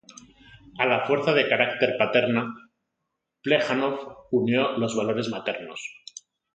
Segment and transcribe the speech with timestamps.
[0.79, 2.55] A la fuerza de carácter paterna,
[3.43, 5.79] Plejánov unió los valores maternos.